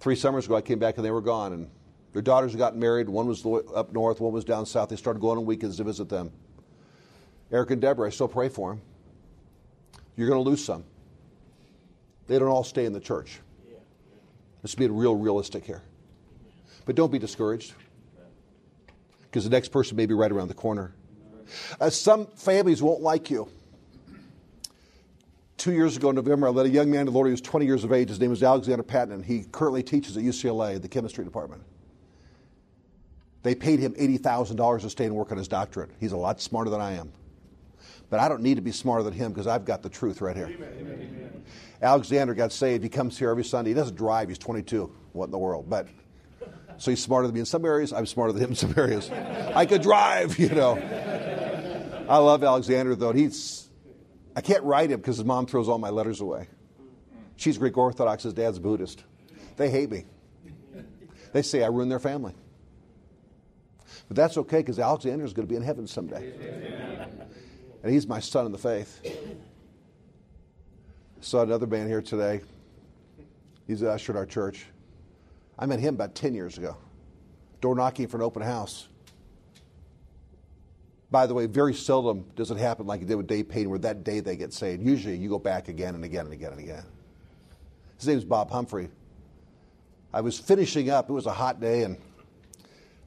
[0.00, 1.52] three summers ago, I came back and they were gone.
[1.52, 1.68] And
[2.14, 3.10] their daughters had gotten married.
[3.10, 4.88] One was up north, one was down south.
[4.88, 6.32] They started going on weekends to visit them.
[7.52, 8.80] Eric and Deborah, I still pray for them.
[10.16, 10.84] You're going to lose some.
[12.26, 13.40] They don't all stay in the church.
[14.62, 15.82] Let's be real realistic here.
[16.86, 17.74] But don't be discouraged
[19.22, 20.94] because the next person may be right around the corner.
[21.80, 23.48] Uh, some families won't like you.
[25.56, 27.28] Two years ago in November, I led a young man to the Lord.
[27.28, 28.08] He was 20 years of age.
[28.08, 29.14] His name was Alexander Patton.
[29.14, 31.62] and He currently teaches at UCLA, the chemistry department.
[33.42, 35.90] They paid him $80,000 to stay and work on his doctorate.
[36.00, 37.12] He's a lot smarter than I am.
[38.08, 40.36] But I don't need to be smarter than him because I've got the truth right
[40.36, 40.46] here.
[40.46, 41.44] Amen.
[41.82, 42.82] Alexander got saved.
[42.82, 43.70] He comes here every Sunday.
[43.70, 44.28] He doesn't drive.
[44.28, 44.92] He's 22.
[45.12, 45.68] What in the world?
[45.68, 45.88] But
[46.78, 47.92] so he's smarter than me in some areas.
[47.92, 49.10] I'm smarter than him in some areas.
[49.10, 50.76] I could drive, you know.
[52.08, 53.12] I love Alexander though.
[53.12, 53.68] He's
[54.34, 56.48] I can't write him because his mom throws all my letters away.
[57.36, 58.22] She's Greek Orthodox.
[58.22, 59.02] His dad's Buddhist.
[59.56, 60.04] They hate me.
[61.32, 62.34] They say I ruin their family.
[64.08, 66.32] But that's okay because Alexander is going to be in heaven someday.
[67.86, 69.00] And he's my son in the faith.
[71.20, 72.40] Saw another man here today.
[73.68, 74.66] He's an usher at our church.
[75.56, 76.76] I met him about 10 years ago,
[77.60, 78.88] door knocking for an open house.
[81.12, 83.78] By the way, very seldom does it happen like it did with Dave Payne, where
[83.78, 84.82] that day they get saved.
[84.82, 86.82] Usually you go back again and again and again and again.
[87.98, 88.88] His name is Bob Humphrey.
[90.12, 91.98] I was finishing up, it was a hot day, and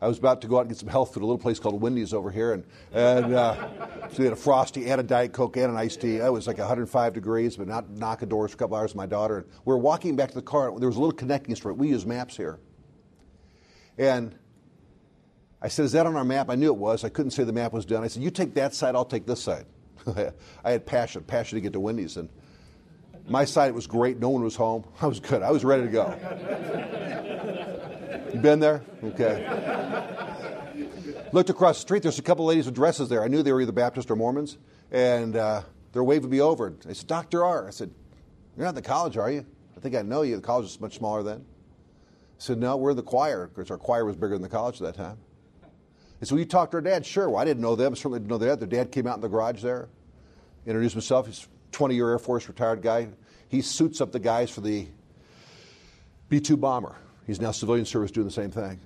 [0.02, 1.60] I was about to go out and get some health food at a little place
[1.60, 3.56] called Wendy's over here, and, and uh,
[4.10, 6.18] so we had a frosty and a diet coke and an iced tea.
[6.18, 9.06] It was like 105 degrees, but not knocking doors for a couple hours with my
[9.06, 9.40] daughter.
[9.40, 10.72] And we were walking back to the car.
[10.80, 11.78] There was a little connecting street.
[11.78, 12.60] We use maps here,
[13.98, 14.34] and
[15.62, 17.04] I said, "Is that on our map?" I knew it was.
[17.04, 18.04] I couldn't say the map was done.
[18.04, 18.96] I said, "You take that side.
[18.96, 19.66] I'll take this side."
[20.64, 22.30] I had passion, passion to get to Wendy's, and
[23.30, 24.20] my side it was great.
[24.20, 24.84] No one was home.
[25.02, 25.42] I was good.
[25.44, 26.16] I was ready to go.
[28.34, 28.84] You been there?
[29.04, 29.46] Okay.
[31.32, 32.04] Looked across the street.
[32.04, 33.24] There's a couple ladies with dresses there.
[33.24, 34.58] I knew they were either Baptist or Mormons,
[34.92, 35.62] and uh,
[35.94, 36.74] they're waving me over.
[36.86, 37.44] They said, "Dr.
[37.46, 37.92] R." I said,
[38.58, 39.46] "You're not the college, are you?"
[39.78, 40.36] I think I know you.
[40.36, 41.46] The college was much smaller then.
[41.64, 44.96] I said, "No, we're the choir because our choir was bigger than the college at
[44.96, 45.18] that time."
[46.32, 47.30] "Will you talk to our dad?" Sure.
[47.30, 47.94] Well, I didn't know them.
[47.94, 48.60] I certainly didn't know their dad.
[48.60, 49.88] Their dad came out in the garage there,
[50.66, 51.28] introduced himself.
[51.28, 53.08] He's a 20-year Air Force retired guy.
[53.48, 54.88] He suits up the guys for the
[56.30, 56.96] B-2 bomber.
[57.26, 58.80] He's now civilian service doing the same thing.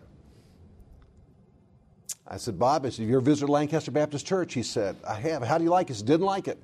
[2.28, 4.54] I said, Bob, I said, you ever visited Lancaster Baptist Church?
[4.54, 5.44] He said, I have.
[5.44, 5.94] How do you like it?
[5.94, 6.58] He said, didn't like it.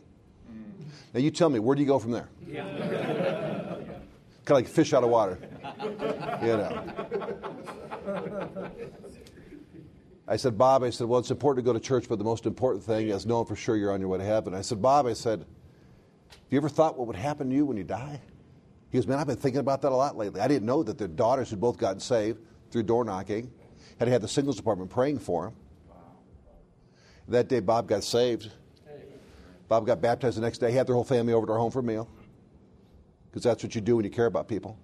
[0.50, 0.86] Mm.
[1.14, 2.30] Now you tell me, where do you go from there?
[2.48, 2.64] Yeah.
[4.50, 5.38] kind of like fish out of water.
[6.42, 6.84] You know.
[10.28, 12.46] I said, Bob, I said, well, it's important to go to church, but the most
[12.46, 14.54] important thing is knowing for sure you're on your way to heaven.
[14.54, 15.48] I said, Bob, I said, have
[16.50, 18.20] you ever thought what would happen to you when you die?
[18.92, 20.42] He goes, Man, I've been thinking about that a lot lately.
[20.42, 22.40] I didn't know that their daughters had both gotten saved
[22.72, 23.52] through door knocking,
[24.00, 25.54] had had the singles department praying for him.
[27.28, 28.52] That day, Bob got saved.
[29.68, 30.72] Bob got baptized the next day.
[30.72, 32.10] He had their whole family over to our home for a meal
[33.30, 34.80] because that's what you do when you care about people.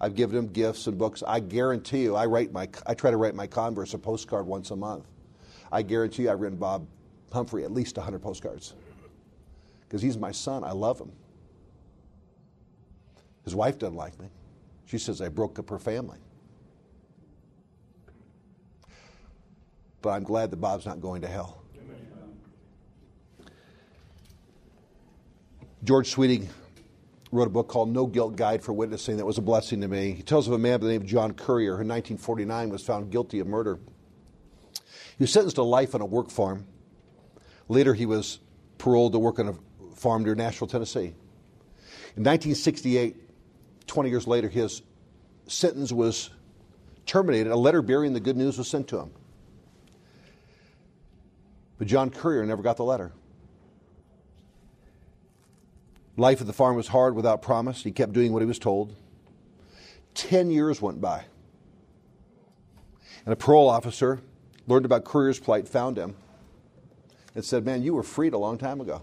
[0.00, 1.22] I've given them gifts and books.
[1.26, 4.70] I guarantee you, I write my, I try to write my converse a postcard once
[4.70, 5.04] a month.
[5.70, 6.86] I guarantee you, I've written Bob
[7.30, 8.74] Humphrey at least 100 postcards
[9.90, 10.62] because he's my son.
[10.62, 11.10] I love him.
[13.42, 14.28] His wife doesn't like me.
[14.86, 16.18] She says I broke up her family.
[20.00, 21.60] But I'm glad that Bob's not going to hell.
[25.82, 26.48] George Sweeting
[27.32, 30.12] wrote a book called No Guilt Guide for Witnessing that was a blessing to me.
[30.12, 32.82] He tells of a man by the name of John Currier who in 1949 was
[32.84, 33.80] found guilty of murder.
[35.18, 36.66] He was sentenced to life on a work farm.
[37.68, 38.38] Later, he was
[38.78, 39.54] paroled to work on a
[40.00, 41.14] farm near Nashville, Tennessee.
[42.16, 43.16] In 1968,
[43.86, 44.82] 20 years later, his
[45.46, 46.30] sentence was
[47.06, 47.52] terminated.
[47.52, 49.10] A letter bearing the good news was sent to him.
[51.78, 53.12] But John Currier never got the letter.
[56.16, 57.82] Life at the farm was hard without promise.
[57.82, 58.94] He kept doing what he was told.
[60.14, 61.24] Ten years went by.
[63.24, 64.20] And a parole officer
[64.66, 66.16] learned about Currier's plight, found him,
[67.34, 69.02] and said, Man, you were freed a long time ago.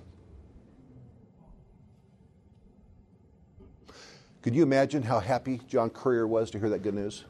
[4.48, 7.26] Could you imagine how happy John Currier was to hear that good news?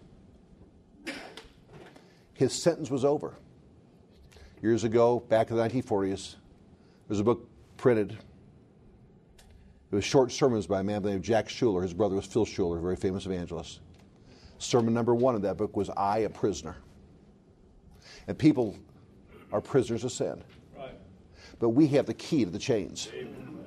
[2.35, 3.33] His sentence was over.
[4.61, 8.11] Years ago, back in the 1940s, there was a book printed.
[8.11, 11.81] It was short sermons by a man named Jack Shuler.
[11.81, 13.79] His brother was Phil Shuler, a very famous evangelist.
[14.59, 16.75] Sermon number one in that book was I, a Prisoner.
[18.27, 18.77] And people
[19.51, 20.43] are prisoners of sin.
[20.77, 20.93] Right.
[21.57, 23.09] But we have the key to the chains.
[23.11, 23.66] Amen.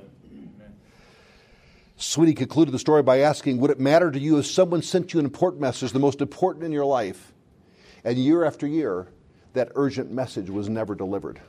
[2.01, 5.21] Sweeting concluded the story by asking Would it matter to you if someone sent you
[5.21, 7.35] an important message, the most important in your life,
[8.05, 9.09] and year after year,
[9.53, 11.43] that urgent message was never delivered?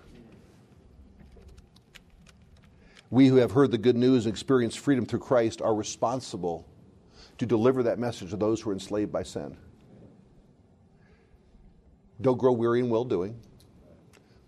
[3.09, 6.67] We who have heard the good news and experienced freedom through Christ are responsible
[7.37, 9.55] to deliver that message to those who are enslaved by sin.
[12.19, 13.39] Don't grow weary in well doing,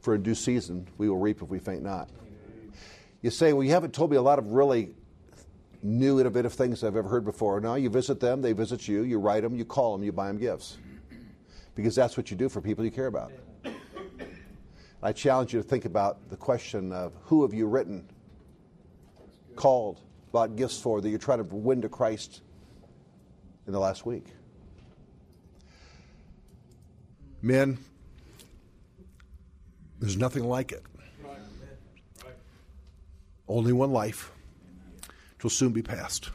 [0.01, 2.09] for in due season we will reap if we faint not.
[3.21, 4.95] You say, Well, you haven't told me a lot of really
[5.83, 7.59] new, innovative things I've ever heard before.
[7.59, 10.27] Now you visit them, they visit you, you write them, you call them, you buy
[10.27, 10.77] them gifts.
[11.75, 13.31] Because that's what you do for people you care about.
[15.01, 18.07] I challenge you to think about the question of who have you written,
[19.55, 19.99] called,
[20.31, 22.41] bought gifts for that you're trying to win to Christ
[23.67, 24.27] in the last week.
[27.41, 27.77] Men,
[29.99, 30.83] there's nothing like it.
[33.47, 34.31] Only one life.
[35.43, 36.29] Will soon be past.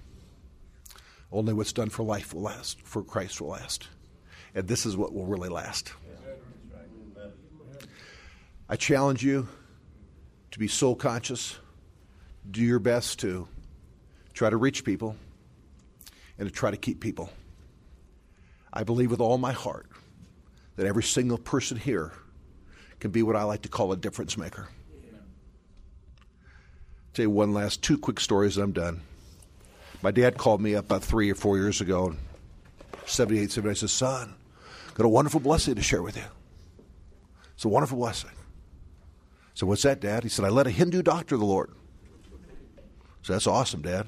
[1.33, 3.89] Only what's done for life will last, for Christ will last.
[4.55, 5.95] And this is what will really last.
[8.69, 9.49] I challenge you
[10.51, 11.59] to be soul conscious,
[12.51, 13.49] do your best to
[14.35, 15.17] try to reach people
[16.39, 17.31] and to try to keep people.
[18.71, 19.87] I believe with all my heart
[20.77, 22.13] that every single person here
[23.01, 24.69] can be what I like to call a difference maker.
[27.19, 29.03] You one last two quick stories and I'm done.
[30.03, 32.14] My dad called me up about three or four years ago,
[33.07, 33.71] 78, 78.
[33.71, 34.35] I said, Son,
[34.95, 36.25] got a wonderful blessing to share with you.
[37.55, 38.31] It's a wonderful blessing.
[39.55, 40.23] So, what's that, Dad?
[40.23, 41.73] He said, I led a Hindu doctor the Lord.
[43.23, 44.07] So, that's awesome, Dad.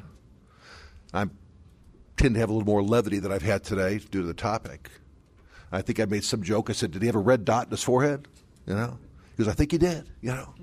[1.13, 1.27] I
[2.17, 4.91] tend to have a little more levity than I've had today due to the topic.
[5.73, 6.71] I think I made some joke.
[6.71, 8.29] I said, Did he have a red dot in his forehead?
[8.67, 8.99] You know?
[9.37, 10.55] He goes, I think he did, you know.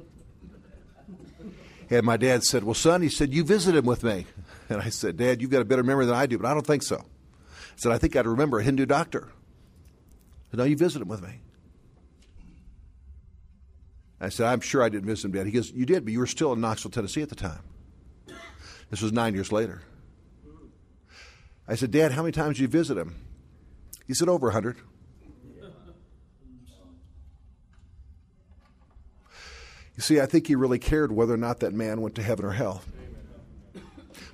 [1.89, 4.25] And my dad said, Well, son, he said, You visited him with me.
[4.69, 6.67] And I said, Dad, you've got a better memory than I do, but I don't
[6.67, 6.97] think so.
[6.97, 9.29] I said, I think I'd remember a Hindu doctor.
[10.51, 11.39] said, No, you visited him with me.
[14.19, 15.45] I said, I'm sure I didn't visit him, Dad.
[15.45, 17.61] He goes, You did, but you were still in Knoxville, Tennessee at the time.
[18.89, 19.83] This was nine years later.
[21.65, 23.15] I said, Dad, how many times did you visit him?
[24.05, 24.77] He said, Over a hundred.
[29.97, 32.45] You see, I think he really cared whether or not that man went to heaven
[32.45, 32.83] or hell.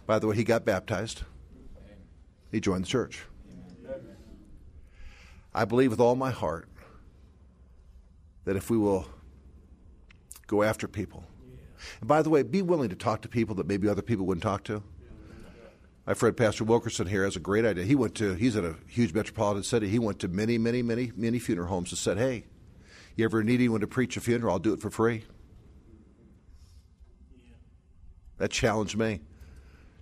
[0.05, 1.23] By the way, he got baptized.
[2.51, 3.23] He joined the church.
[5.53, 6.67] I believe with all my heart
[8.43, 9.07] that if we will
[10.47, 11.23] go after people,
[12.01, 14.43] and by the way, be willing to talk to people that maybe other people wouldn't
[14.43, 14.83] talk to.
[16.05, 17.85] My friend Pastor Wilkerson here has a great idea.
[17.85, 19.87] He went to, he's in a huge metropolitan city.
[19.87, 22.43] He went to many, many, many, many funeral homes and said, hey,
[23.15, 24.51] you ever need anyone to preach a funeral?
[24.51, 25.23] I'll do it for free.
[28.37, 29.21] That challenged me.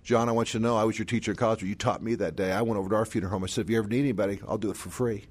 [0.02, 2.02] John, I want you to know I was your teacher in college, but you taught
[2.02, 2.50] me that day.
[2.50, 3.44] I went over to our funeral home.
[3.44, 5.26] I said, if you ever need anybody, I'll do it for free.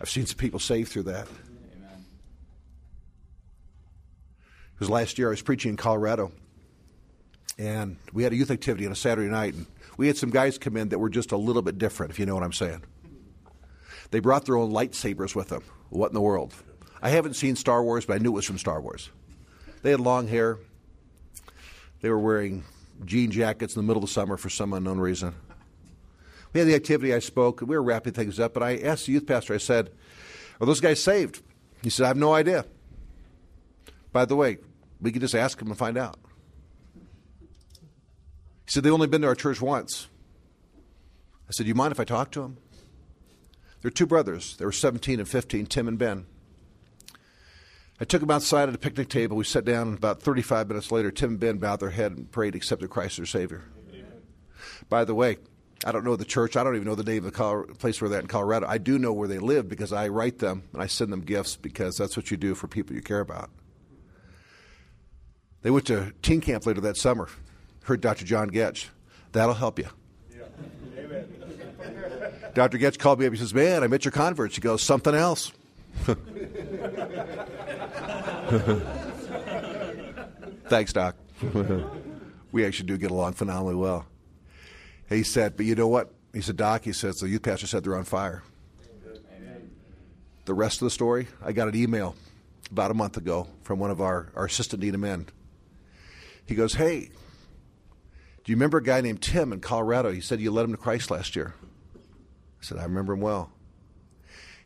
[0.00, 1.26] I've seen some people saved through that.
[1.76, 2.04] Amen.
[4.74, 6.30] Because last year I was preaching in Colorado,
[7.58, 9.66] and we had a youth activity on a Saturday night, and
[9.96, 12.26] we had some guys come in that were just a little bit different, if you
[12.26, 12.82] know what I'm saying.
[14.10, 15.64] They brought their own lightsabers with them.
[15.90, 16.54] What in the world?
[17.02, 19.10] I haven't seen Star Wars, but I knew it was from Star Wars.
[19.82, 20.58] They had long hair.
[22.04, 22.64] They were wearing
[23.06, 25.34] jean jackets in the middle of the summer for some unknown reason.
[26.52, 29.12] We had the activity, I spoke, we were wrapping things up, but I asked the
[29.12, 29.88] youth pastor, I said,
[30.60, 31.40] Are those guys saved?
[31.82, 32.66] He said, I have no idea.
[34.12, 34.58] By the way,
[35.00, 36.18] we could just ask them and find out.
[36.94, 37.00] He
[38.66, 40.08] said, They've only been to our church once.
[41.48, 42.58] I said, Do you mind if I talk to them?
[43.80, 44.58] They're two brothers.
[44.58, 46.26] They were 17 and 15, Tim and Ben.
[48.04, 49.34] I took them outside at a picnic table.
[49.34, 52.54] We sat down, about 35 minutes later, Tim and Ben bowed their head and prayed,
[52.54, 53.62] accepted Christ as their Savior.
[53.88, 54.04] Amen.
[54.90, 55.38] By the way,
[55.86, 56.54] I don't know the church.
[56.54, 58.66] I don't even know the name of the place where they're at in Colorado.
[58.66, 61.56] I do know where they live because I write them and I send them gifts
[61.56, 63.48] because that's what you do for people you care about.
[65.62, 67.30] They went to teen camp later that summer.
[67.84, 68.26] Heard Dr.
[68.26, 68.88] John Goetsch.
[69.32, 69.88] That'll help you.
[70.30, 70.42] Yeah.
[70.98, 72.52] Amen.
[72.52, 72.76] Dr.
[72.76, 73.32] Goetsch called me up.
[73.32, 74.56] He says, Man, I met your converts.
[74.56, 75.52] He goes, Something else.
[80.68, 81.16] Thanks, Doc.
[82.52, 84.06] we actually do get along phenomenally well.
[85.08, 86.12] He said, But you know what?
[86.32, 88.42] He said, Doc, he said, the youth pastor said they're on fire.
[90.46, 92.16] The rest of the story, I got an email
[92.70, 95.26] about a month ago from one of our, our assistant dean of men.
[96.44, 97.10] He goes, Hey,
[98.44, 100.12] do you remember a guy named Tim in Colorado?
[100.12, 101.54] He said you led him to Christ last year.
[101.94, 101.98] I
[102.60, 103.50] said, I remember him well.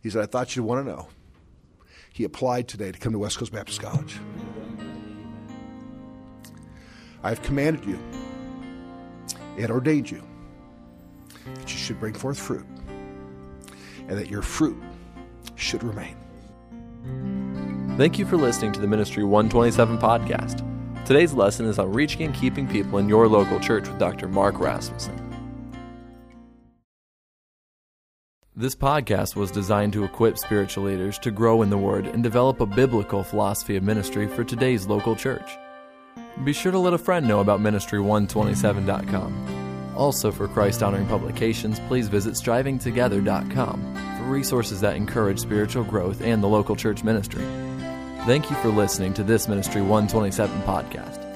[0.02, 1.08] He said, I thought you'd want to know.
[2.18, 4.18] He applied today to come to West Coast Baptist College.
[7.22, 7.96] I have commanded you
[9.56, 10.20] and ordained you
[11.54, 12.66] that you should bring forth fruit
[14.08, 14.76] and that your fruit
[15.54, 16.16] should remain.
[17.96, 20.64] Thank you for listening to the Ministry 127 podcast.
[21.04, 24.26] Today's lesson is on reaching and keeping people in your local church with Dr.
[24.26, 25.27] Mark Rasmussen.
[28.58, 32.60] This podcast was designed to equip spiritual leaders to grow in the Word and develop
[32.60, 35.48] a biblical philosophy of ministry for today's local church.
[36.42, 39.94] Be sure to let a friend know about Ministry127.com.
[39.96, 46.42] Also, for Christ honoring publications, please visit strivingtogether.com for resources that encourage spiritual growth and
[46.42, 47.44] the local church ministry.
[48.26, 51.27] Thank you for listening to this Ministry 127 podcast.